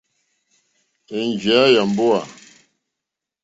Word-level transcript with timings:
Ènjìyá 1.19 1.61
yà 1.73 1.81
mbówà. 1.89 2.19